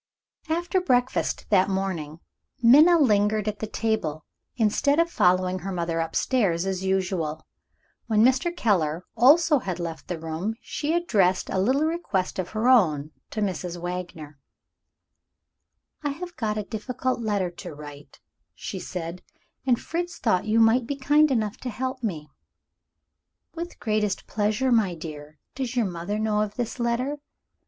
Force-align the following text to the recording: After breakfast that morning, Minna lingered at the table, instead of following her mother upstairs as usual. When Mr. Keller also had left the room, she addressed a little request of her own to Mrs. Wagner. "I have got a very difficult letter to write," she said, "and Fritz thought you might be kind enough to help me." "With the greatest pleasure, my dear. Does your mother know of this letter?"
After 0.49 0.81
breakfast 0.81 1.45
that 1.51 1.69
morning, 1.69 2.21
Minna 2.59 2.97
lingered 2.97 3.47
at 3.47 3.59
the 3.59 3.67
table, 3.67 4.25
instead 4.55 4.97
of 4.97 5.11
following 5.11 5.59
her 5.59 5.71
mother 5.71 5.99
upstairs 5.99 6.65
as 6.65 6.83
usual. 6.83 7.45
When 8.07 8.23
Mr. 8.25 8.51
Keller 8.57 9.05
also 9.15 9.59
had 9.59 9.77
left 9.79 10.07
the 10.07 10.17
room, 10.17 10.55
she 10.59 10.95
addressed 10.95 11.51
a 11.51 11.59
little 11.59 11.83
request 11.83 12.39
of 12.39 12.49
her 12.49 12.67
own 12.67 13.11
to 13.29 13.41
Mrs. 13.41 13.77
Wagner. 13.79 14.39
"I 16.01 16.09
have 16.09 16.35
got 16.35 16.53
a 16.53 16.61
very 16.65 16.69
difficult 16.69 17.19
letter 17.19 17.51
to 17.51 17.75
write," 17.75 18.19
she 18.55 18.79
said, 18.79 19.21
"and 19.67 19.79
Fritz 19.79 20.17
thought 20.17 20.45
you 20.47 20.59
might 20.59 20.87
be 20.87 20.95
kind 20.95 21.29
enough 21.29 21.57
to 21.57 21.69
help 21.69 22.01
me." 22.01 22.27
"With 23.53 23.69
the 23.69 23.75
greatest 23.75 24.25
pleasure, 24.25 24.71
my 24.71 24.95
dear. 24.95 25.37
Does 25.53 25.75
your 25.75 25.85
mother 25.85 26.17
know 26.17 26.41
of 26.41 26.55
this 26.55 26.79
letter?" 26.79 27.19